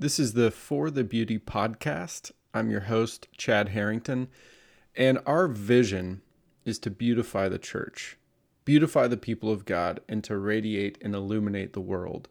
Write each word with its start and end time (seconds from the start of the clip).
This 0.00 0.18
is 0.18 0.32
the 0.32 0.50
For 0.50 0.90
the 0.90 1.04
Beauty 1.04 1.38
podcast. 1.38 2.32
I'm 2.54 2.70
your 2.70 2.80
host, 2.80 3.28
Chad 3.36 3.68
Harrington, 3.68 4.28
and 4.96 5.18
our 5.26 5.46
vision 5.46 6.22
is 6.64 6.78
to 6.78 6.90
beautify 6.90 7.50
the 7.50 7.58
church, 7.58 8.16
beautify 8.64 9.08
the 9.08 9.18
people 9.18 9.52
of 9.52 9.66
God, 9.66 10.00
and 10.08 10.24
to 10.24 10.38
radiate 10.38 10.96
and 11.02 11.14
illuminate 11.14 11.74
the 11.74 11.82
world. 11.82 12.30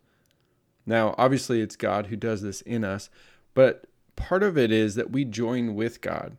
Now, 0.87 1.13
obviously, 1.15 1.61
it's 1.61 1.75
God 1.75 2.07
who 2.07 2.15
does 2.15 2.41
this 2.41 2.61
in 2.61 2.83
us, 2.83 3.11
but 3.53 3.85
part 4.15 4.41
of 4.41 4.57
it 4.57 4.71
is 4.71 4.95
that 4.95 5.11
we 5.11 5.23
join 5.23 5.75
with 5.75 6.01
God. 6.01 6.37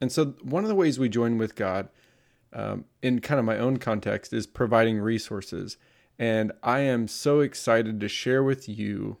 And 0.00 0.12
so, 0.12 0.36
one 0.40 0.62
of 0.62 0.68
the 0.68 0.76
ways 0.76 1.00
we 1.00 1.08
join 1.08 1.36
with 1.36 1.56
God, 1.56 1.88
um, 2.52 2.84
in 3.02 3.20
kind 3.20 3.40
of 3.40 3.44
my 3.44 3.58
own 3.58 3.78
context, 3.78 4.32
is 4.32 4.46
providing 4.46 5.00
resources. 5.00 5.78
And 6.16 6.52
I 6.62 6.78
am 6.78 7.08
so 7.08 7.40
excited 7.40 7.98
to 7.98 8.06
share 8.08 8.44
with 8.44 8.68
you 8.68 9.16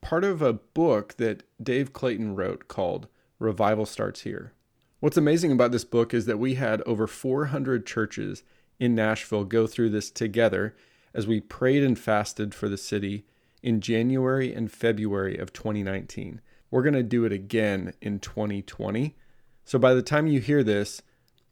part 0.00 0.24
of 0.24 0.42
a 0.42 0.52
book 0.52 1.16
that 1.16 1.42
Dave 1.62 1.92
Clayton 1.92 2.34
wrote 2.34 2.68
called 2.68 3.08
Revival 3.38 3.86
Starts 3.86 4.22
Here. 4.22 4.52
What's 5.00 5.16
amazing 5.16 5.52
about 5.52 5.70
this 5.70 5.84
book 5.84 6.12
is 6.12 6.26
that 6.26 6.38
we 6.38 6.54
had 6.54 6.82
over 6.82 7.06
400 7.06 7.86
churches 7.86 8.42
in 8.80 8.94
Nashville 8.94 9.44
go 9.44 9.66
through 9.66 9.90
this 9.90 10.10
together 10.10 10.74
as 11.14 11.26
we 11.26 11.40
prayed 11.40 11.82
and 11.82 11.98
fasted 11.98 12.54
for 12.54 12.68
the 12.68 12.76
city 12.76 13.24
in 13.62 13.80
January 13.80 14.52
and 14.52 14.70
February 14.70 15.36
of 15.36 15.52
2019. 15.52 16.40
We're 16.70 16.82
going 16.82 16.94
to 16.94 17.02
do 17.02 17.24
it 17.24 17.32
again 17.32 17.94
in 18.00 18.18
2020. 18.18 19.16
So 19.64 19.78
by 19.78 19.94
the 19.94 20.02
time 20.02 20.26
you 20.26 20.40
hear 20.40 20.62
this, 20.62 21.02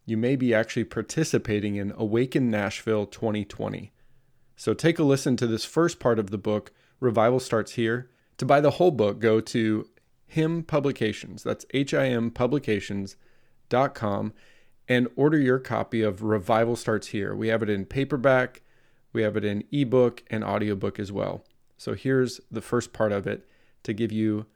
you 0.04 0.16
may 0.16 0.36
be 0.36 0.54
actually 0.54 0.84
participating 0.84 1.76
in 1.76 1.92
Awaken 1.96 2.50
Nashville 2.50 3.06
2020. 3.06 3.92
So 4.56 4.72
take 4.72 4.98
a 4.98 5.02
listen 5.02 5.36
to 5.36 5.46
this 5.46 5.64
first 5.64 5.98
part 5.98 6.18
of 6.18 6.30
the 6.30 6.38
book, 6.38 6.72
Revival 7.00 7.40
Starts 7.40 7.72
Here, 7.72 8.08
to 8.38 8.44
buy 8.44 8.60
the 8.60 8.72
whole 8.72 8.90
book, 8.90 9.18
go 9.18 9.40
to 9.40 9.88
HIM 10.26 10.64
Publications. 10.64 11.42
That's 11.42 11.64
H 11.72 11.94
I 11.94 12.08
M 12.08 12.30
Publications.com 12.30 14.32
and 14.88 15.08
order 15.16 15.38
your 15.38 15.58
copy 15.58 16.02
of 16.02 16.22
Revival 16.22 16.76
Starts 16.76 17.08
Here. 17.08 17.34
We 17.34 17.48
have 17.48 17.62
it 17.62 17.70
in 17.70 17.86
paperback, 17.86 18.62
we 19.12 19.22
have 19.22 19.36
it 19.36 19.44
in 19.44 19.64
ebook 19.72 20.22
and 20.30 20.44
audiobook 20.44 20.98
as 20.98 21.10
well. 21.10 21.44
So 21.76 21.94
here's 21.94 22.40
the 22.50 22.60
first 22.60 22.92
part 22.92 23.12
of 23.12 23.26
it 23.26 23.46
to 23.82 23.92
give 23.92 24.12
you 24.12 24.46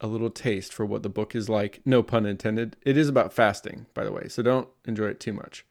a 0.00 0.06
little 0.06 0.30
taste 0.30 0.72
for 0.72 0.86
what 0.86 1.02
the 1.02 1.08
book 1.08 1.34
is 1.34 1.48
like. 1.48 1.80
No 1.84 2.02
pun 2.02 2.26
intended. 2.26 2.76
It 2.84 2.96
is 2.96 3.08
about 3.08 3.32
fasting, 3.32 3.86
by 3.94 4.04
the 4.04 4.12
way, 4.12 4.28
so 4.28 4.42
don't 4.42 4.68
enjoy 4.84 5.06
it 5.06 5.20
too 5.20 5.32
much. 5.32 5.64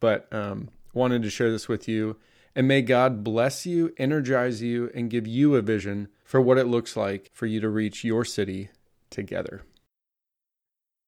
But 0.00 0.32
um, 0.32 0.68
wanted 0.94 1.22
to 1.22 1.30
share 1.30 1.50
this 1.50 1.68
with 1.68 1.88
you 1.88 2.16
and 2.58 2.66
may 2.66 2.82
God 2.82 3.22
bless 3.22 3.66
you, 3.66 3.94
energize 3.98 4.60
you, 4.62 4.90
and 4.92 5.08
give 5.08 5.28
you 5.28 5.54
a 5.54 5.62
vision 5.62 6.08
for 6.24 6.40
what 6.40 6.58
it 6.58 6.66
looks 6.66 6.96
like 6.96 7.30
for 7.32 7.46
you 7.46 7.60
to 7.60 7.68
reach 7.68 8.02
your 8.02 8.24
city 8.24 8.70
together. 9.10 9.62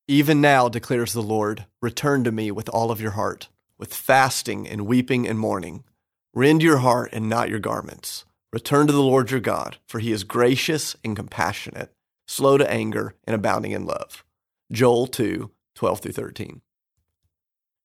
Even 0.06 0.40
now, 0.40 0.68
declares 0.68 1.12
the 1.12 1.20
Lord, 1.20 1.66
return 1.82 2.22
to 2.22 2.30
me 2.30 2.52
with 2.52 2.68
all 2.68 2.92
of 2.92 3.00
your 3.00 3.10
heart, 3.10 3.48
with 3.78 3.92
fasting 3.92 4.68
and 4.68 4.86
weeping 4.86 5.26
and 5.26 5.40
mourning. 5.40 5.82
Rend 6.32 6.62
your 6.62 6.78
heart 6.78 7.10
and 7.12 7.28
not 7.28 7.48
your 7.48 7.58
garments. 7.58 8.24
Return 8.52 8.86
to 8.86 8.92
the 8.92 9.02
Lord 9.02 9.32
your 9.32 9.40
God, 9.40 9.78
for 9.88 9.98
he 9.98 10.12
is 10.12 10.22
gracious 10.22 10.94
and 11.02 11.16
compassionate, 11.16 11.92
slow 12.28 12.58
to 12.58 12.70
anger, 12.70 13.16
and 13.24 13.34
abounding 13.34 13.72
in 13.72 13.86
love. 13.86 14.22
Joel 14.70 15.08
2 15.08 15.50
12 15.74 15.98
through 15.98 16.12
13. 16.12 16.60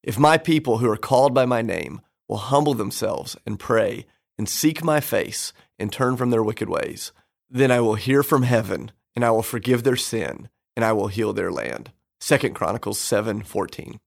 If 0.04 0.20
my 0.20 0.38
people 0.38 0.78
who 0.78 0.92
are 0.92 0.98
called 0.98 1.34
by 1.34 1.48
my 1.48 1.64
name 1.64 2.02
will 2.28 2.38
humble 2.38 2.74
themselves 2.74 3.38
and 3.46 3.60
pray 3.60 4.06
and 4.38 4.50
seek 4.50 4.84
my 4.84 5.00
face 5.00 5.54
and 5.80 5.92
turn 5.92 6.18
from 6.18 6.30
their 6.30 6.44
wicked 6.44 6.70
ways, 6.70 7.12
then 7.50 7.72
I 7.72 7.80
will 7.80 7.96
hear 7.96 8.24
from 8.24 8.44
heaven 8.44 8.92
and 9.16 9.24
I 9.24 9.32
will 9.32 9.44
forgive 9.44 9.84
their 9.84 9.96
sin 9.96 10.50
and 10.76 10.84
I 10.84 10.92
will 10.92 11.08
heal 11.08 11.34
their 11.34 11.52
land. 11.52 11.92
2 12.20 12.54
Chronicles 12.54 13.00
7:14. 13.00 14.00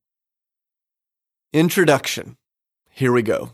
Introduction. 1.52 2.36
Here 2.90 3.12
we 3.12 3.22
go. 3.22 3.52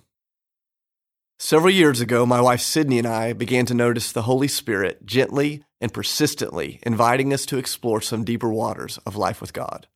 Several 1.39 1.73
years 1.73 2.01
ago, 2.01 2.25
my 2.25 2.41
wife 2.41 2.61
Sydney 2.61 2.99
and 2.99 3.07
I 3.07 3.33
began 3.33 3.67
to 3.67 3.75
notice 3.75 4.11
the 4.11 4.23
Holy 4.23 4.49
Spirit 4.49 5.05
gently 5.05 5.65
and 5.81 5.93
persistently 5.93 6.81
inviting 6.85 7.33
us 7.33 7.45
to 7.47 7.59
explore 7.59 8.01
some 8.01 8.25
deeper 8.25 8.49
waters 8.49 8.99
of 9.05 9.17
life 9.17 9.41
with 9.41 9.53
God. 9.53 9.87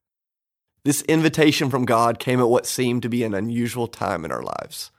This 0.88 1.02
invitation 1.02 1.68
from 1.68 1.84
God 1.84 2.18
came 2.18 2.40
at 2.40 2.48
what 2.48 2.64
seemed 2.64 3.02
to 3.02 3.10
be 3.10 3.22
an 3.22 3.34
unusual 3.34 3.88
time 3.88 4.24
in 4.24 4.32
our 4.32 4.42
lives. 4.42 4.90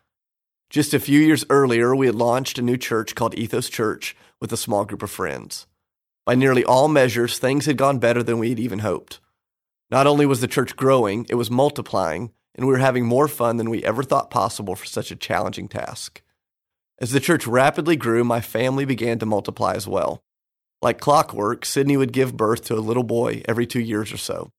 Just 0.69 0.94
a 0.94 1.00
few 1.00 1.19
years 1.19 1.45
earlier, 1.50 1.95
we 1.95 2.05
had 2.05 2.13
launched 2.13 2.59
a 2.59 2.61
new 2.61 2.77
church 2.77 3.16
called 3.16 3.33
Ethos 3.33 3.69
Church 3.69 4.16
with 4.39 4.53
a 4.53 4.55
small 4.55 4.85
group 4.85 5.01
of 5.01 5.09
friends. 5.09 5.66
By 6.27 6.35
nearly 6.35 6.63
all 6.63 6.89
measures, 6.89 7.39
things 7.39 7.66
had 7.66 7.75
gone 7.75 7.97
better 7.97 8.22
than 8.22 8.38
we 8.38 8.50
had 8.50 8.59
even 8.59 8.77
hoped. 8.85 9.19
Not 9.89 10.05
only 10.05 10.27
was 10.27 10.41
the 10.41 10.47
church 10.47 10.75
growing, 10.75 11.25
it 11.27 11.33
was 11.33 11.50
multiplying, 11.50 12.33
and 12.53 12.67
we 12.67 12.73
were 12.73 12.77
having 12.77 13.07
more 13.07 13.27
fun 13.27 13.57
than 13.57 13.71
we 13.71 13.83
ever 13.83 14.03
thought 14.03 14.29
possible 14.29 14.75
for 14.75 14.85
such 14.85 15.09
a 15.09 15.16
challenging 15.16 15.67
task. 15.67 16.21
As 17.00 17.13
the 17.13 17.19
church 17.19 17.47
rapidly 17.47 17.95
grew, 17.95 18.23
my 18.23 18.41
family 18.41 18.85
began 18.85 19.17
to 19.17 19.25
multiply 19.25 19.73
as 19.73 19.88
well. 19.88 20.21
Like 20.83 21.00
clockwork, 21.00 21.66
Sydney 21.66 21.97
would 21.97 22.13
give 22.13 22.38
birth 22.38 22.66
to 22.66 22.75
a 22.75 22.77
little 22.77 23.01
boy 23.01 23.41
every 23.47 23.66
two 23.66 23.81
years 23.81 24.13
or 24.13 24.17
so. 24.17 24.51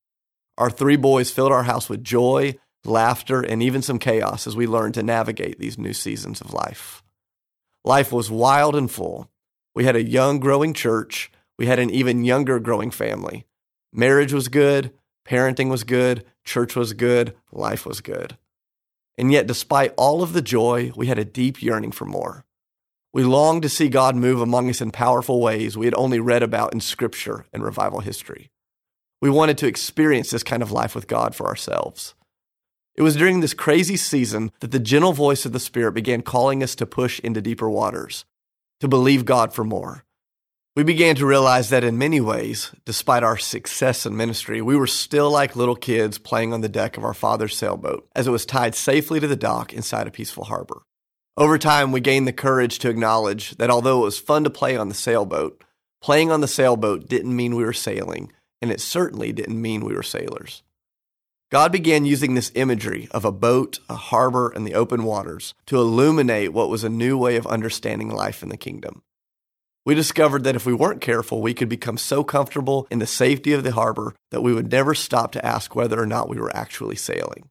Our 0.60 0.68
three 0.68 0.96
boys 0.96 1.30
filled 1.30 1.52
our 1.52 1.62
house 1.62 1.88
with 1.88 2.04
joy, 2.04 2.54
laughter, 2.84 3.40
and 3.40 3.62
even 3.62 3.80
some 3.80 3.98
chaos 3.98 4.46
as 4.46 4.54
we 4.54 4.66
learned 4.66 4.92
to 4.92 5.02
navigate 5.02 5.58
these 5.58 5.78
new 5.78 5.94
seasons 5.94 6.42
of 6.42 6.52
life. 6.52 7.02
Life 7.82 8.12
was 8.12 8.30
wild 8.30 8.76
and 8.76 8.90
full. 8.90 9.30
We 9.74 9.86
had 9.86 9.96
a 9.96 10.02
young, 10.02 10.38
growing 10.38 10.74
church. 10.74 11.32
We 11.58 11.64
had 11.64 11.78
an 11.78 11.88
even 11.88 12.24
younger, 12.24 12.60
growing 12.60 12.90
family. 12.90 13.46
Marriage 13.90 14.34
was 14.34 14.48
good. 14.48 14.92
Parenting 15.26 15.70
was 15.70 15.82
good. 15.82 16.26
Church 16.44 16.76
was 16.76 16.92
good. 16.92 17.34
Life 17.50 17.86
was 17.86 18.02
good. 18.02 18.36
And 19.16 19.32
yet, 19.32 19.46
despite 19.46 19.94
all 19.96 20.22
of 20.22 20.34
the 20.34 20.42
joy, 20.42 20.92
we 20.94 21.06
had 21.06 21.18
a 21.18 21.24
deep 21.24 21.62
yearning 21.62 21.92
for 21.92 22.04
more. 22.04 22.44
We 23.14 23.24
longed 23.24 23.62
to 23.62 23.70
see 23.70 23.88
God 23.88 24.14
move 24.14 24.42
among 24.42 24.68
us 24.68 24.82
in 24.82 24.90
powerful 24.90 25.40
ways 25.40 25.78
we 25.78 25.86
had 25.86 25.94
only 25.94 26.20
read 26.20 26.42
about 26.42 26.74
in 26.74 26.80
Scripture 26.80 27.46
and 27.50 27.62
revival 27.62 28.00
history. 28.00 28.50
We 29.20 29.30
wanted 29.30 29.58
to 29.58 29.66
experience 29.66 30.30
this 30.30 30.42
kind 30.42 30.62
of 30.62 30.72
life 30.72 30.94
with 30.94 31.06
God 31.06 31.34
for 31.34 31.46
ourselves. 31.46 32.14
It 32.94 33.02
was 33.02 33.16
during 33.16 33.40
this 33.40 33.54
crazy 33.54 33.96
season 33.96 34.50
that 34.60 34.72
the 34.72 34.78
gentle 34.78 35.12
voice 35.12 35.44
of 35.44 35.52
the 35.52 35.60
Spirit 35.60 35.92
began 35.92 36.22
calling 36.22 36.62
us 36.62 36.74
to 36.76 36.86
push 36.86 37.20
into 37.20 37.40
deeper 37.42 37.68
waters, 37.68 38.24
to 38.80 38.88
believe 38.88 39.24
God 39.24 39.52
for 39.52 39.64
more. 39.64 40.04
We 40.76 40.84
began 40.84 41.16
to 41.16 41.26
realize 41.26 41.68
that 41.70 41.84
in 41.84 41.98
many 41.98 42.20
ways, 42.20 42.70
despite 42.84 43.22
our 43.22 43.36
success 43.36 44.06
in 44.06 44.16
ministry, 44.16 44.62
we 44.62 44.76
were 44.76 44.86
still 44.86 45.30
like 45.30 45.56
little 45.56 45.76
kids 45.76 46.16
playing 46.16 46.52
on 46.52 46.60
the 46.60 46.68
deck 46.68 46.96
of 46.96 47.04
our 47.04 47.12
father's 47.12 47.56
sailboat 47.56 48.08
as 48.14 48.26
it 48.26 48.30
was 48.30 48.46
tied 48.46 48.74
safely 48.74 49.18
to 49.20 49.26
the 49.26 49.36
dock 49.36 49.72
inside 49.72 50.06
a 50.06 50.10
peaceful 50.10 50.44
harbor. 50.44 50.82
Over 51.36 51.58
time, 51.58 51.90
we 51.90 52.00
gained 52.00 52.28
the 52.28 52.32
courage 52.32 52.78
to 52.80 52.88
acknowledge 52.88 53.56
that 53.56 53.70
although 53.70 54.02
it 54.02 54.04
was 54.04 54.18
fun 54.18 54.44
to 54.44 54.50
play 54.50 54.76
on 54.76 54.88
the 54.88 54.94
sailboat, 54.94 55.64
playing 56.00 56.30
on 56.30 56.40
the 56.40 56.48
sailboat 56.48 57.08
didn't 57.08 57.34
mean 57.34 57.56
we 57.56 57.64
were 57.64 57.72
sailing, 57.72 58.32
and 58.60 58.70
it 58.70 58.80
certainly 58.80 59.32
didn't 59.32 59.60
mean 59.60 59.84
we 59.84 59.94
were 59.94 60.02
sailors. 60.02 60.62
God 61.50 61.72
began 61.72 62.04
using 62.04 62.34
this 62.34 62.52
imagery 62.54 63.08
of 63.10 63.24
a 63.24 63.32
boat, 63.32 63.80
a 63.88 63.96
harbor, 63.96 64.50
and 64.50 64.64
the 64.64 64.74
open 64.74 65.02
waters 65.02 65.52
to 65.66 65.78
illuminate 65.78 66.52
what 66.52 66.70
was 66.70 66.84
a 66.84 66.88
new 66.88 67.18
way 67.18 67.34
of 67.34 67.46
understanding 67.46 68.08
life 68.08 68.42
in 68.42 68.50
the 68.50 68.56
kingdom. 68.56 69.02
We 69.84 69.96
discovered 69.96 70.44
that 70.44 70.54
if 70.54 70.64
we 70.64 70.74
weren't 70.74 71.00
careful, 71.00 71.40
we 71.40 71.54
could 71.54 71.68
become 71.68 71.96
so 71.96 72.22
comfortable 72.22 72.86
in 72.90 73.00
the 73.00 73.06
safety 73.06 73.52
of 73.52 73.64
the 73.64 73.72
harbor 73.72 74.14
that 74.30 74.42
we 74.42 74.54
would 74.54 74.70
never 74.70 74.94
stop 74.94 75.32
to 75.32 75.44
ask 75.44 75.74
whether 75.74 76.00
or 76.00 76.06
not 76.06 76.28
we 76.28 76.38
were 76.38 76.54
actually 76.54 76.96
sailing. 76.96 77.48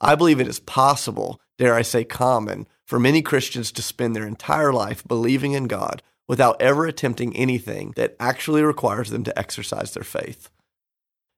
I 0.00 0.14
believe 0.14 0.38
it 0.38 0.46
is 0.46 0.60
possible, 0.60 1.40
dare 1.58 1.74
I 1.74 1.82
say 1.82 2.04
common, 2.04 2.68
for 2.84 3.00
many 3.00 3.22
Christians 3.22 3.72
to 3.72 3.82
spend 3.82 4.14
their 4.14 4.26
entire 4.26 4.72
life 4.72 5.02
believing 5.08 5.52
in 5.52 5.66
God 5.66 6.02
without 6.28 6.60
ever 6.60 6.86
attempting 6.86 7.36
anything 7.36 7.92
that 7.96 8.16
actually 8.18 8.62
requires 8.62 9.10
them 9.10 9.24
to 9.24 9.38
exercise 9.38 9.92
their 9.94 10.04
faith. 10.04 10.50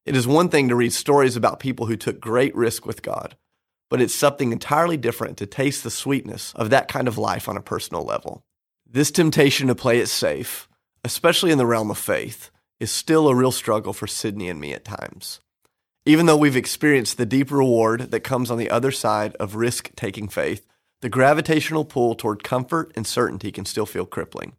It 0.07 0.17
is 0.17 0.27
one 0.27 0.49
thing 0.49 0.69
to 0.69 0.77
read 0.77 0.93
stories 0.93 1.37
about 1.37 1.61
people 1.61 1.87
who 1.87 1.97
took 1.97 2.21
great 2.21 2.55
risk 2.57 2.87
with 2.87 3.03
God, 3.03 3.37
but 3.91 4.01
it's 4.01 4.15
something 4.15 4.53
entirely 4.53 4.97
different 4.97 5.37
to 5.39 5.47
taste 5.47 5.85
the 5.85 5.91
sweetness 5.91 6.53
of 6.55 6.71
that 6.71 6.89
kind 6.89 7.09
of 7.09 7.19
life 7.19 7.49
on 7.49 7.57
a 7.57 7.63
personal 7.63 8.03
level. 8.03 8.43
This 8.91 9.11
temptation 9.11 9.67
to 9.69 9.75
play 9.75 9.99
it 9.99 10.07
safe, 10.07 10.67
especially 11.05 11.51
in 11.51 11.59
the 11.59 11.67
realm 11.67 11.91
of 11.91 11.99
faith, 11.99 12.51
is 12.81 12.91
still 12.91 13.29
a 13.29 13.35
real 13.35 13.53
struggle 13.53 13.93
for 13.93 14.07
Sydney 14.07 14.49
and 14.49 14.61
me 14.61 14.73
at 14.73 14.85
times. 14.85 15.41
Even 16.07 16.25
though 16.25 16.37
we've 16.39 16.57
experienced 16.57 17.19
the 17.19 17.27
deep 17.27 17.51
reward 17.51 18.11
that 18.13 18.21
comes 18.21 18.51
on 18.51 18.57
the 18.57 18.71
other 18.71 18.91
side 18.91 19.35
of 19.37 19.57
risk 19.57 19.91
taking 19.95 20.27
faith, 20.27 20.67
the 21.03 21.11
gravitational 21.11 21.85
pull 21.85 22.15
toward 22.15 22.43
comfort 22.43 22.93
and 22.97 23.07
certainty 23.07 23.53
can 23.53 23.67
still 23.67 23.85
feel 23.85 24.07
crippling. 24.07 24.55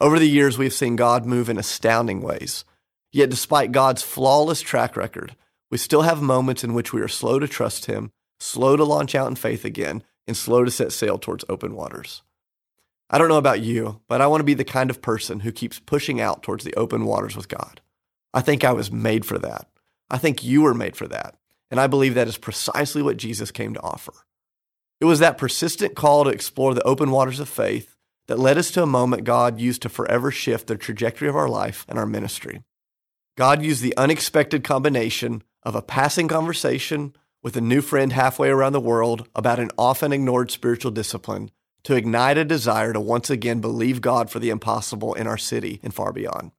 Over 0.00 0.18
the 0.18 0.28
years, 0.28 0.58
we've 0.58 0.72
seen 0.72 0.96
God 0.96 1.24
move 1.24 1.48
in 1.48 1.58
astounding 1.58 2.20
ways. 2.20 2.64
Yet, 3.12 3.30
despite 3.30 3.70
God's 3.70 4.02
flawless 4.02 4.60
track 4.60 4.96
record, 4.96 5.36
we 5.70 5.78
still 5.78 6.02
have 6.02 6.20
moments 6.20 6.64
in 6.64 6.74
which 6.74 6.92
we 6.92 7.00
are 7.00 7.08
slow 7.08 7.38
to 7.38 7.46
trust 7.46 7.86
Him, 7.86 8.10
slow 8.40 8.76
to 8.76 8.84
launch 8.84 9.14
out 9.14 9.28
in 9.28 9.36
faith 9.36 9.64
again, 9.64 10.02
and 10.26 10.36
slow 10.36 10.64
to 10.64 10.70
set 10.70 10.92
sail 10.92 11.16
towards 11.16 11.44
open 11.48 11.76
waters. 11.76 12.22
I 13.08 13.18
don't 13.18 13.28
know 13.28 13.38
about 13.38 13.60
you, 13.60 14.00
but 14.08 14.20
I 14.20 14.26
want 14.26 14.40
to 14.40 14.44
be 14.44 14.54
the 14.54 14.64
kind 14.64 14.90
of 14.90 15.00
person 15.00 15.40
who 15.40 15.52
keeps 15.52 15.78
pushing 15.78 16.20
out 16.20 16.42
towards 16.42 16.64
the 16.64 16.74
open 16.74 17.04
waters 17.04 17.36
with 17.36 17.48
God. 17.48 17.80
I 18.32 18.40
think 18.40 18.64
I 18.64 18.72
was 18.72 18.90
made 18.90 19.24
for 19.24 19.38
that. 19.38 19.68
I 20.10 20.18
think 20.18 20.42
you 20.42 20.62
were 20.62 20.74
made 20.74 20.96
for 20.96 21.06
that. 21.06 21.36
And 21.70 21.78
I 21.78 21.86
believe 21.86 22.14
that 22.14 22.28
is 22.28 22.36
precisely 22.36 23.02
what 23.02 23.16
Jesus 23.16 23.50
came 23.50 23.74
to 23.74 23.82
offer. 23.82 24.12
It 25.00 25.04
was 25.04 25.20
that 25.20 25.38
persistent 25.38 25.94
call 25.94 26.24
to 26.24 26.30
explore 26.30 26.74
the 26.74 26.82
open 26.82 27.10
waters 27.10 27.38
of 27.38 27.48
faith 27.48 27.93
that 28.26 28.38
led 28.38 28.58
us 28.58 28.70
to 28.72 28.82
a 28.82 28.86
moment 28.86 29.24
God 29.24 29.60
used 29.60 29.82
to 29.82 29.88
forever 29.88 30.30
shift 30.30 30.66
the 30.66 30.76
trajectory 30.76 31.28
of 31.28 31.36
our 31.36 31.48
life 31.48 31.84
and 31.88 31.98
our 31.98 32.06
ministry. 32.06 32.62
God 33.36 33.62
used 33.62 33.82
the 33.82 33.96
unexpected 33.96 34.64
combination 34.64 35.42
of 35.62 35.74
a 35.74 35.82
passing 35.82 36.28
conversation 36.28 37.14
with 37.42 37.56
a 37.56 37.60
new 37.60 37.82
friend 37.82 38.12
halfway 38.12 38.48
around 38.48 38.72
the 38.72 38.80
world 38.80 39.28
about 39.34 39.58
an 39.58 39.70
often 39.76 40.12
ignored 40.12 40.50
spiritual 40.50 40.90
discipline 40.90 41.50
to 41.82 41.94
ignite 41.94 42.38
a 42.38 42.44
desire 42.44 42.92
to 42.92 43.00
once 43.00 43.28
again 43.28 43.60
believe 43.60 44.00
God 44.00 44.30
for 44.30 44.38
the 44.38 44.50
impossible 44.50 45.14
in 45.14 45.26
our 45.26 45.36
city 45.36 45.80
and 45.82 45.92
far 45.92 46.12
beyond. 46.12 46.52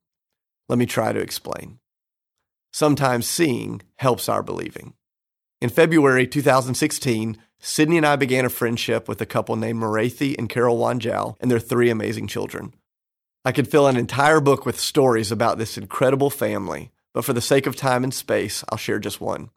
Let 0.70 0.78
me 0.78 0.86
try 0.86 1.14
to 1.14 1.20
explain. 1.20 1.80
Sometimes 2.72 3.26
seeing 3.26 3.82
helps 3.96 4.30
our 4.30 4.44
believing. 4.44 4.94
In 5.62 5.70
February 5.70 6.28
2016, 6.28 7.38
Sydney 7.60 7.98
and 7.98 8.06
I 8.06 8.16
began 8.16 8.46
a 8.46 8.50
friendship 8.50 9.07
with 9.07 9.22
a 9.22 9.25
couple 9.25 9.56
named 9.56 9.81
Muriithi 9.81 10.38
and 10.38 10.50
Carol 10.50 10.78
Wanjau 10.78 11.36
and 11.40 11.50
their 11.50 11.60
three 11.60 11.90
amazing 11.90 12.28
children. 12.28 12.74
I 13.44 13.52
could 13.52 13.68
fill 13.68 13.88
an 13.88 13.98
entire 13.98 14.40
book 14.40 14.66
with 14.66 14.80
stories 14.80 15.31
about 15.31 15.57
this 15.57 15.78
incredible 15.78 16.30
family, 16.30 16.92
but 17.13 17.25
for 17.25 17.34
the 17.34 17.42
sake 17.42 17.68
of 17.68 17.75
time 17.75 18.04
and 18.04 18.13
space, 18.13 18.63
I'll 18.69 18.78
share 18.78 19.00
just 19.00 19.22
one. 19.22 19.50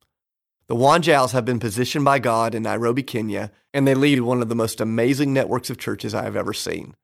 The 0.69 0.77
Wanjaus 0.77 1.33
have 1.33 1.47
been 1.47 1.59
positioned 1.59 2.05
by 2.05 2.19
God 2.19 2.55
in 2.55 2.65
Nairobi, 2.65 3.03
Kenya, 3.03 3.51
and 3.73 3.87
they 3.87 3.95
lead 3.95 4.21
one 4.21 4.43
of 4.43 4.51
the 4.51 4.55
most 4.55 4.83
amazing 4.83 5.33
networks 5.33 5.71
of 5.71 5.79
churches 5.79 6.15
I 6.15 6.25
have 6.25 6.37
ever 6.37 6.53
seen. 6.53 6.95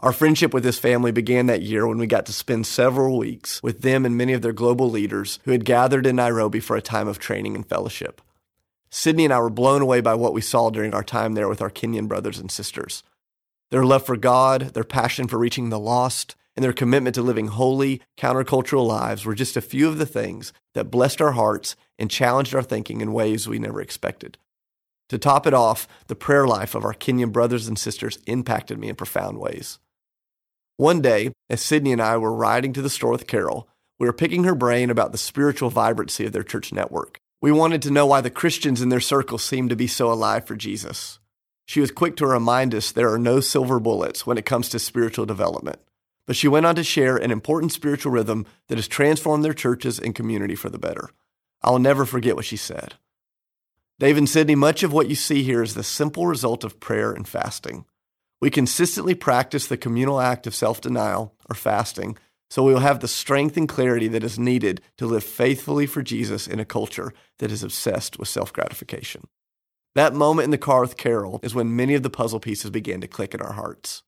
Our 0.00 0.12
friendship 0.12 0.54
with 0.54 0.62
this 0.62 0.78
family 0.78 1.10
began 1.10 1.46
that 1.46 1.62
year 1.62 1.84
when 1.84 1.98
we 1.98 2.06
got 2.06 2.26
to 2.26 2.32
spend 2.32 2.68
several 2.68 3.18
weeks 3.18 3.60
with 3.60 3.80
them 3.80 4.06
and 4.06 4.16
many 4.16 4.32
of 4.32 4.42
their 4.42 4.52
global 4.52 4.88
leaders 4.88 5.40
who 5.44 5.50
had 5.50 5.64
gathered 5.64 6.06
in 6.06 6.14
Nairobi 6.14 6.60
for 6.60 6.76
a 6.76 6.80
time 6.80 7.08
of 7.08 7.18
training 7.18 7.56
and 7.56 7.68
fellowship. 7.68 8.22
Sydney 8.90 9.24
and 9.24 9.32
I 9.32 9.40
were 9.40 9.50
blown 9.50 9.82
away 9.82 10.00
by 10.00 10.14
what 10.14 10.32
we 10.32 10.40
saw 10.40 10.70
during 10.70 10.94
our 10.94 11.04
time 11.04 11.34
there 11.34 11.48
with 11.48 11.60
our 11.60 11.70
Kenyan 11.70 12.08
brothers 12.08 12.38
and 12.38 12.50
sisters. 12.50 13.02
Their 13.70 13.84
love 13.84 14.06
for 14.06 14.16
God, 14.16 14.74
their 14.74 14.84
passion 14.84 15.28
for 15.28 15.38
reaching 15.38 15.68
the 15.68 15.78
lost, 15.78 16.36
and 16.56 16.64
their 16.64 16.72
commitment 16.72 17.14
to 17.14 17.22
living 17.22 17.48
holy, 17.48 18.00
countercultural 18.16 18.86
lives 18.86 19.24
were 19.24 19.34
just 19.34 19.56
a 19.56 19.60
few 19.60 19.88
of 19.88 19.98
the 19.98 20.06
things 20.06 20.52
that 20.74 20.90
blessed 20.90 21.20
our 21.20 21.32
hearts 21.32 21.76
and 21.98 22.10
challenged 22.10 22.54
our 22.54 22.62
thinking 22.62 23.00
in 23.00 23.12
ways 23.12 23.46
we 23.46 23.58
never 23.58 23.80
expected. 23.80 24.38
To 25.10 25.18
top 25.18 25.46
it 25.46 25.54
off, 25.54 25.86
the 26.08 26.14
prayer 26.14 26.46
life 26.46 26.74
of 26.74 26.84
our 26.84 26.94
Kenyan 26.94 27.32
brothers 27.32 27.68
and 27.68 27.78
sisters 27.78 28.18
impacted 28.26 28.78
me 28.78 28.88
in 28.88 28.96
profound 28.96 29.38
ways. 29.38 29.78
One 30.76 31.00
day, 31.00 31.32
as 31.48 31.60
Sydney 31.60 31.92
and 31.92 32.02
I 32.02 32.16
were 32.16 32.34
riding 32.34 32.72
to 32.72 32.82
the 32.82 32.90
store 32.90 33.12
with 33.12 33.26
Carol, 33.26 33.68
we 33.98 34.06
were 34.06 34.12
picking 34.12 34.44
her 34.44 34.54
brain 34.54 34.90
about 34.90 35.12
the 35.12 35.18
spiritual 35.18 35.70
vibrancy 35.70 36.26
of 36.26 36.32
their 36.32 36.42
church 36.42 36.72
network. 36.72 37.20
We 37.40 37.52
wanted 37.52 37.82
to 37.82 37.92
know 37.92 38.06
why 38.06 38.20
the 38.20 38.30
Christians 38.30 38.82
in 38.82 38.88
their 38.88 39.00
circle 39.00 39.38
seemed 39.38 39.70
to 39.70 39.76
be 39.76 39.86
so 39.86 40.12
alive 40.12 40.44
for 40.46 40.56
Jesus. 40.56 41.20
She 41.66 41.80
was 41.80 41.90
quick 41.90 42.16
to 42.16 42.26
remind 42.26 42.74
us 42.74 42.90
there 42.90 43.12
are 43.12 43.18
no 43.18 43.40
silver 43.40 43.78
bullets 43.78 44.26
when 44.26 44.38
it 44.38 44.46
comes 44.46 44.68
to 44.70 44.78
spiritual 44.78 45.26
development. 45.26 45.78
But 46.26 46.34
she 46.34 46.48
went 46.48 46.66
on 46.66 46.74
to 46.74 46.82
share 46.82 47.16
an 47.16 47.30
important 47.30 47.72
spiritual 47.72 48.12
rhythm 48.12 48.46
that 48.66 48.76
has 48.76 48.88
transformed 48.88 49.44
their 49.44 49.54
churches 49.54 49.98
and 49.98 50.14
community 50.14 50.54
for 50.54 50.68
the 50.68 50.78
better. 50.78 51.10
I'll 51.62 51.78
never 51.78 52.04
forget 52.04 52.36
what 52.36 52.44
she 52.44 52.56
said. 52.56 52.94
Dave 53.98 54.16
and 54.16 54.28
Sydney, 54.28 54.54
much 54.54 54.82
of 54.82 54.92
what 54.92 55.08
you 55.08 55.14
see 55.14 55.42
here 55.42 55.62
is 55.62 55.74
the 55.74 55.82
simple 55.82 56.26
result 56.26 56.64
of 56.64 56.80
prayer 56.80 57.12
and 57.12 57.26
fasting. 57.26 57.84
We 58.40 58.50
consistently 58.50 59.14
practice 59.14 59.66
the 59.66 59.76
communal 59.76 60.20
act 60.20 60.46
of 60.46 60.54
self 60.54 60.80
denial 60.80 61.34
or 61.48 61.54
fasting, 61.54 62.16
so 62.50 62.62
we 62.62 62.72
will 62.72 62.80
have 62.80 63.00
the 63.00 63.08
strength 63.08 63.56
and 63.56 63.68
clarity 63.68 64.08
that 64.08 64.24
is 64.24 64.38
needed 64.38 64.80
to 64.96 65.06
live 65.06 65.24
faithfully 65.24 65.86
for 65.86 66.02
Jesus 66.02 66.46
in 66.46 66.60
a 66.60 66.64
culture 66.64 67.12
that 67.38 67.52
is 67.52 67.62
obsessed 67.62 68.18
with 68.18 68.28
self 68.28 68.52
gratification. 68.52 69.26
That 69.94 70.14
moment 70.14 70.44
in 70.44 70.50
the 70.50 70.58
car 70.58 70.80
with 70.80 70.96
Carol 70.96 71.40
is 71.42 71.54
when 71.54 71.74
many 71.74 71.94
of 71.94 72.02
the 72.02 72.10
puzzle 72.10 72.40
pieces 72.40 72.70
began 72.70 73.00
to 73.00 73.08
click 73.08 73.34
in 73.34 73.40
our 73.40 73.52
hearts. 73.52 74.02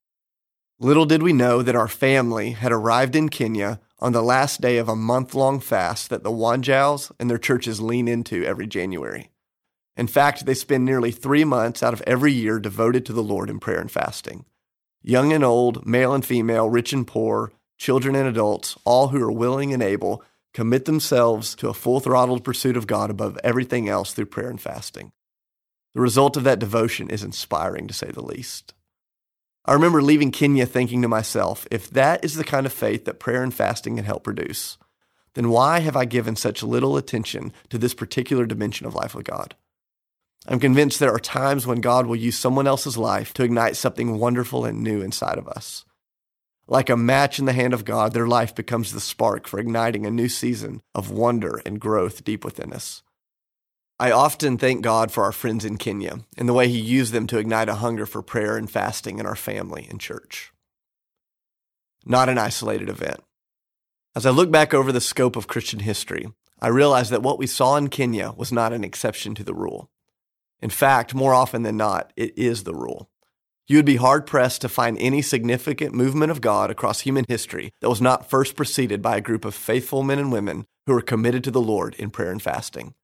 Little 0.79 1.05
did 1.05 1.21
we 1.21 1.33
know 1.33 1.61
that 1.61 1.75
our 1.75 1.87
family 1.87 2.51
had 2.51 2.71
arrived 2.71 3.15
in 3.15 3.29
Kenya 3.29 3.79
on 3.99 4.13
the 4.13 4.23
last 4.23 4.61
day 4.61 4.77
of 4.77 4.89
a 4.89 4.95
month 4.95 5.35
long 5.35 5.59
fast 5.59 6.09
that 6.09 6.23
the 6.23 6.31
Wanjaus 6.31 7.11
and 7.19 7.29
their 7.29 7.37
churches 7.37 7.79
lean 7.79 8.07
into 8.07 8.43
every 8.43 8.65
January. 8.65 9.29
In 9.95 10.07
fact, 10.07 10.45
they 10.45 10.55
spend 10.55 10.85
nearly 10.85 11.11
three 11.11 11.43
months 11.43 11.83
out 11.83 11.93
of 11.93 12.01
every 12.07 12.31
year 12.31 12.59
devoted 12.59 13.05
to 13.05 13.13
the 13.13 13.21
Lord 13.21 13.49
in 13.49 13.59
prayer 13.59 13.79
and 13.79 13.91
fasting. 13.91 14.45
Young 15.03 15.31
and 15.33 15.43
old, 15.43 15.85
male 15.85 16.13
and 16.13 16.25
female, 16.25 16.69
rich 16.69 16.93
and 16.93 17.05
poor, 17.05 17.51
children 17.81 18.13
and 18.13 18.27
adults, 18.27 18.77
all 18.85 19.07
who 19.07 19.19
are 19.19 19.31
willing 19.31 19.73
and 19.73 19.81
able, 19.81 20.23
commit 20.53 20.85
themselves 20.85 21.55
to 21.55 21.67
a 21.67 21.73
full 21.73 21.99
throttled 21.99 22.43
pursuit 22.43 22.77
of 22.77 22.85
God 22.85 23.09
above 23.09 23.39
everything 23.43 23.89
else 23.89 24.13
through 24.13 24.27
prayer 24.27 24.51
and 24.51 24.61
fasting. 24.61 25.11
The 25.95 26.01
result 26.01 26.37
of 26.37 26.43
that 26.43 26.59
devotion 26.59 27.09
is 27.09 27.23
inspiring, 27.23 27.87
to 27.87 27.93
say 27.93 28.11
the 28.11 28.21
least. 28.21 28.75
I 29.65 29.73
remember 29.73 30.03
leaving 30.03 30.29
Kenya 30.29 30.67
thinking 30.67 31.01
to 31.01 31.07
myself, 31.07 31.65
if 31.71 31.89
that 31.89 32.23
is 32.23 32.35
the 32.35 32.43
kind 32.43 32.67
of 32.67 32.71
faith 32.71 33.05
that 33.05 33.19
prayer 33.19 33.41
and 33.41 33.51
fasting 33.51 33.95
can 33.95 34.05
help 34.05 34.23
produce, 34.23 34.77
then 35.33 35.49
why 35.49 35.79
have 35.79 35.95
I 35.95 36.05
given 36.05 36.35
such 36.35 36.61
little 36.61 36.97
attention 36.97 37.51
to 37.69 37.79
this 37.79 37.95
particular 37.95 38.45
dimension 38.45 38.85
of 38.85 38.93
life 38.93 39.15
with 39.15 39.25
God? 39.25 39.55
I'm 40.47 40.59
convinced 40.59 40.99
there 40.99 41.15
are 41.15 41.19
times 41.19 41.65
when 41.65 41.81
God 41.81 42.05
will 42.05 42.15
use 42.15 42.37
someone 42.37 42.67
else's 42.67 42.95
life 42.95 43.33
to 43.33 43.43
ignite 43.43 43.75
something 43.75 44.19
wonderful 44.19 44.65
and 44.65 44.83
new 44.83 45.01
inside 45.01 45.39
of 45.39 45.47
us. 45.47 45.83
Like 46.71 46.89
a 46.89 46.95
match 46.95 47.37
in 47.37 47.43
the 47.43 47.51
hand 47.51 47.73
of 47.73 47.83
God, 47.83 48.13
their 48.13 48.29
life 48.29 48.55
becomes 48.55 48.93
the 48.93 49.01
spark 49.01 49.45
for 49.45 49.59
igniting 49.59 50.05
a 50.05 50.09
new 50.09 50.29
season 50.29 50.81
of 50.95 51.11
wonder 51.11 51.61
and 51.65 51.81
growth 51.81 52.23
deep 52.23 52.45
within 52.45 52.71
us. 52.71 53.03
I 53.99 54.11
often 54.11 54.57
thank 54.57 54.81
God 54.81 55.11
for 55.11 55.25
our 55.25 55.33
friends 55.33 55.65
in 55.65 55.75
Kenya 55.75 56.19
and 56.37 56.47
the 56.47 56.53
way 56.53 56.69
He 56.69 56.79
used 56.79 57.11
them 57.11 57.27
to 57.27 57.39
ignite 57.39 57.67
a 57.67 57.75
hunger 57.75 58.05
for 58.05 58.21
prayer 58.21 58.55
and 58.55 58.71
fasting 58.71 59.19
in 59.19 59.25
our 59.25 59.35
family 59.35 59.85
and 59.89 59.99
church. 59.99 60.53
Not 62.05 62.29
an 62.29 62.37
isolated 62.37 62.87
event. 62.87 63.19
As 64.15 64.25
I 64.25 64.29
look 64.29 64.49
back 64.49 64.73
over 64.73 64.93
the 64.93 65.01
scope 65.01 65.35
of 65.35 65.47
Christian 65.47 65.81
history, 65.81 66.31
I 66.61 66.69
realize 66.69 67.09
that 67.09 67.21
what 67.21 67.37
we 67.37 67.47
saw 67.47 67.75
in 67.75 67.89
Kenya 67.89 68.31
was 68.37 68.53
not 68.53 68.71
an 68.71 68.85
exception 68.85 69.35
to 69.35 69.43
the 69.43 69.53
rule. 69.53 69.89
In 70.61 70.69
fact, 70.69 71.13
more 71.13 71.33
often 71.33 71.63
than 71.63 71.75
not, 71.75 72.13
it 72.15 72.31
is 72.37 72.63
the 72.63 72.73
rule. 72.73 73.09
You 73.71 73.77
would 73.77 73.85
be 73.85 73.95
hard 73.95 74.27
pressed 74.27 74.59
to 74.61 74.67
find 74.67 74.97
any 74.97 75.21
significant 75.21 75.93
movement 75.93 76.29
of 76.29 76.41
God 76.41 76.69
across 76.69 76.99
human 76.99 77.23
history 77.29 77.71
that 77.79 77.87
was 77.87 78.01
not 78.01 78.29
first 78.29 78.57
preceded 78.57 79.01
by 79.01 79.15
a 79.15 79.21
group 79.21 79.45
of 79.45 79.55
faithful 79.55 80.03
men 80.03 80.19
and 80.19 80.29
women 80.29 80.65
who 80.85 80.93
were 80.93 81.01
committed 81.01 81.41
to 81.45 81.51
the 81.51 81.61
Lord 81.61 81.95
in 81.95 82.09
prayer 82.09 82.31
and 82.31 82.41
fasting. 82.41 82.95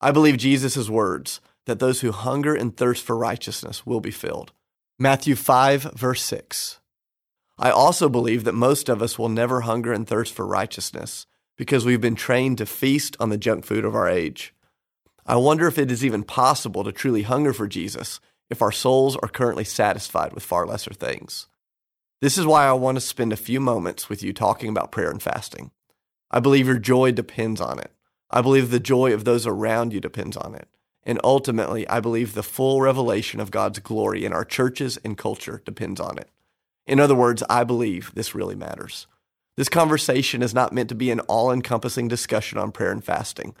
I 0.00 0.12
believe 0.12 0.36
Jesus' 0.36 0.88
words 0.88 1.40
that 1.66 1.80
those 1.80 2.00
who 2.00 2.12
hunger 2.12 2.54
and 2.54 2.76
thirst 2.76 3.04
for 3.04 3.16
righteousness 3.16 3.84
will 3.84 3.98
be 3.98 4.12
filled. 4.12 4.52
Matthew 5.00 5.34
5, 5.34 5.94
verse 5.94 6.22
6. 6.22 6.78
I 7.58 7.70
also 7.72 8.08
believe 8.08 8.44
that 8.44 8.52
most 8.52 8.88
of 8.88 9.02
us 9.02 9.18
will 9.18 9.30
never 9.30 9.62
hunger 9.62 9.92
and 9.92 10.06
thirst 10.06 10.32
for 10.32 10.46
righteousness 10.46 11.26
because 11.58 11.84
we've 11.84 12.00
been 12.00 12.14
trained 12.14 12.58
to 12.58 12.66
feast 12.66 13.16
on 13.18 13.30
the 13.30 13.36
junk 13.36 13.64
food 13.64 13.84
of 13.84 13.96
our 13.96 14.08
age. 14.08 14.54
I 15.26 15.34
wonder 15.34 15.66
if 15.66 15.76
it 15.76 15.90
is 15.90 16.04
even 16.04 16.22
possible 16.22 16.84
to 16.84 16.92
truly 16.92 17.22
hunger 17.22 17.52
for 17.52 17.66
Jesus 17.66 18.20
if 18.52 18.60
our 18.60 18.70
souls 18.70 19.16
are 19.16 19.28
currently 19.28 19.64
satisfied 19.64 20.34
with 20.34 20.44
far 20.44 20.66
lesser 20.66 20.92
things. 20.92 21.46
This 22.20 22.36
is 22.36 22.44
why 22.44 22.66
I 22.66 22.72
want 22.74 22.96
to 22.96 23.00
spend 23.00 23.32
a 23.32 23.36
few 23.36 23.60
moments 23.60 24.10
with 24.10 24.22
you 24.22 24.34
talking 24.34 24.68
about 24.68 24.92
prayer 24.92 25.10
and 25.10 25.22
fasting. 25.22 25.70
I 26.30 26.38
believe 26.38 26.66
your 26.66 26.78
joy 26.78 27.12
depends 27.12 27.62
on 27.62 27.78
it. 27.78 27.90
I 28.30 28.42
believe 28.42 28.70
the 28.70 28.78
joy 28.78 29.14
of 29.14 29.24
those 29.24 29.46
around 29.46 29.94
you 29.94 30.00
depends 30.00 30.36
on 30.36 30.54
it. 30.54 30.68
And 31.02 31.18
ultimately, 31.24 31.88
I 31.88 32.00
believe 32.00 32.34
the 32.34 32.42
full 32.42 32.82
revelation 32.82 33.40
of 33.40 33.50
God's 33.50 33.78
glory 33.78 34.24
in 34.24 34.34
our 34.34 34.44
churches 34.44 34.98
and 34.98 35.16
culture 35.16 35.62
depends 35.64 35.98
on 35.98 36.18
it. 36.18 36.28
In 36.86 37.00
other 37.00 37.14
words, 37.14 37.42
I 37.48 37.64
believe 37.64 38.12
this 38.14 38.34
really 38.34 38.54
matters. 38.54 39.06
This 39.56 39.70
conversation 39.70 40.42
is 40.42 40.54
not 40.54 40.74
meant 40.74 40.90
to 40.90 40.94
be 40.94 41.10
an 41.10 41.20
all 41.20 41.50
encompassing 41.50 42.06
discussion 42.06 42.58
on 42.58 42.70
prayer 42.70 42.92
and 42.92 43.02
fasting. 43.02 43.54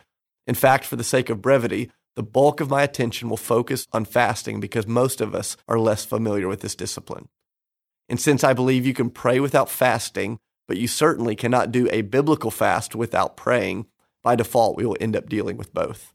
In 0.46 0.54
fact, 0.54 0.84
for 0.84 0.96
the 0.96 1.04
sake 1.04 1.30
of 1.30 1.40
brevity, 1.40 1.90
the 2.14 2.22
bulk 2.22 2.60
of 2.60 2.70
my 2.70 2.82
attention 2.82 3.28
will 3.28 3.36
focus 3.36 3.86
on 3.92 4.04
fasting 4.04 4.60
because 4.60 4.86
most 4.86 5.20
of 5.20 5.34
us 5.34 5.56
are 5.66 5.78
less 5.78 6.04
familiar 6.04 6.48
with 6.48 6.60
this 6.60 6.74
discipline. 6.74 7.28
And 8.08 8.20
since 8.20 8.44
I 8.44 8.52
believe 8.52 8.86
you 8.86 8.94
can 8.94 9.10
pray 9.10 9.40
without 9.40 9.70
fasting, 9.70 10.38
but 10.68 10.76
you 10.76 10.86
certainly 10.86 11.34
cannot 11.34 11.72
do 11.72 11.88
a 11.90 12.02
biblical 12.02 12.50
fast 12.50 12.94
without 12.94 13.36
praying, 13.36 13.86
by 14.22 14.36
default, 14.36 14.76
we 14.76 14.86
will 14.86 14.96
end 15.00 15.16
up 15.16 15.28
dealing 15.28 15.56
with 15.56 15.74
both. 15.74 16.12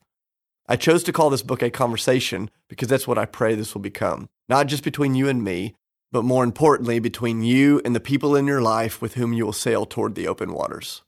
I 0.68 0.76
chose 0.76 1.04
to 1.04 1.14
call 1.14 1.30
this 1.30 1.42
book 1.42 1.62
a 1.62 1.70
conversation 1.70 2.50
because 2.68 2.88
that's 2.88 3.08
what 3.08 3.18
I 3.18 3.26
pray 3.26 3.56
this 3.56 3.74
will 3.74 3.82
become. 3.82 4.30
Not 4.50 4.68
just 4.68 4.84
between 4.84 5.16
you 5.16 5.28
and 5.28 5.44
me, 5.44 5.76
but 6.12 6.24
more 6.24 6.44
importantly, 6.44 7.00
between 7.00 7.42
you 7.42 7.82
and 7.84 7.96
the 7.96 8.00
people 8.00 8.36
in 8.36 8.48
your 8.48 8.62
life 8.62 9.02
with 9.02 9.16
whom 9.16 9.34
you 9.34 9.46
will 9.46 9.54
sail 9.54 9.86
toward 9.86 10.16
the 10.16 10.28
open 10.28 10.54
waters. 10.54 11.04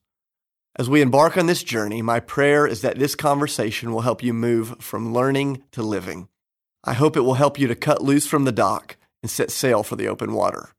As 0.79 0.89
we 0.89 1.01
embark 1.01 1.35
on 1.35 1.47
this 1.47 1.61
journey, 1.61 2.01
my 2.01 2.21
prayer 2.21 2.65
is 2.65 2.79
that 2.83 2.97
this 2.97 3.13
conversation 3.13 3.91
will 3.91 3.99
help 3.99 4.23
you 4.23 4.33
move 4.33 4.77
from 4.79 5.13
learning 5.13 5.61
to 5.73 5.83
living. 5.83 6.29
I 6.85 6.93
hope 6.93 7.17
it 7.17 7.25
will 7.25 7.33
help 7.33 7.59
you 7.59 7.67
to 7.67 7.75
cut 7.75 8.01
loose 8.01 8.25
from 8.25 8.45
the 8.45 8.53
dock 8.53 8.95
and 9.21 9.29
set 9.29 9.51
sail 9.51 9.83
for 9.83 9.97
the 9.97 10.07
open 10.07 10.31
water. 10.31 10.69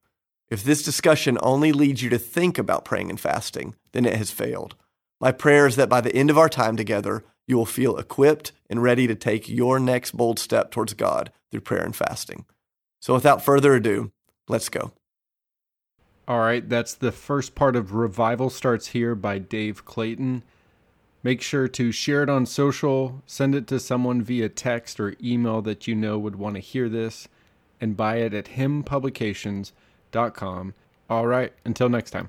If 0.48 0.64
this 0.64 0.82
discussion 0.82 1.36
only 1.42 1.70
leads 1.72 2.02
you 2.02 2.08
to 2.08 2.18
think 2.18 2.56
about 2.56 2.86
praying 2.86 3.10
and 3.10 3.20
fasting, 3.20 3.74
then 3.92 4.06
it 4.06 4.16
has 4.16 4.30
failed. 4.30 4.74
My 5.20 5.32
prayer 5.32 5.66
is 5.66 5.76
that 5.76 5.90
by 5.90 6.00
the 6.00 6.16
end 6.16 6.30
of 6.30 6.38
our 6.38 6.48
time 6.48 6.78
together, 6.78 7.22
you 7.46 7.58
will 7.58 7.66
feel 7.66 7.98
equipped 7.98 8.52
and 8.70 8.82
ready 8.82 9.06
to 9.06 9.14
take 9.14 9.50
your 9.50 9.78
next 9.78 10.16
bold 10.16 10.38
step 10.38 10.70
towards 10.70 10.94
God 10.94 11.30
through 11.50 11.60
prayer 11.60 11.84
and 11.84 11.94
fasting. 11.94 12.46
So, 13.02 13.12
without 13.12 13.44
further 13.44 13.74
ado, 13.74 14.12
let's 14.48 14.70
go. 14.70 14.92
All 16.30 16.38
right, 16.38 16.66
that's 16.68 16.94
the 16.94 17.10
first 17.10 17.56
part 17.56 17.74
of 17.74 17.92
Revival 17.92 18.50
Starts 18.50 18.86
Here 18.86 19.16
by 19.16 19.38
Dave 19.38 19.84
Clayton. 19.84 20.44
Make 21.24 21.42
sure 21.42 21.66
to 21.66 21.90
share 21.90 22.22
it 22.22 22.28
on 22.28 22.46
social, 22.46 23.20
send 23.26 23.56
it 23.56 23.66
to 23.66 23.80
someone 23.80 24.22
via 24.22 24.48
text 24.48 25.00
or 25.00 25.16
email 25.20 25.60
that 25.62 25.88
you 25.88 25.96
know 25.96 26.20
would 26.20 26.36
want 26.36 26.54
to 26.54 26.60
hear 26.60 26.88
this, 26.88 27.26
and 27.80 27.96
buy 27.96 28.18
it 28.18 28.32
at 28.32 28.44
himpublications.com. 28.44 30.74
All 31.10 31.26
right, 31.26 31.52
until 31.64 31.88
next 31.88 32.12
time. 32.12 32.28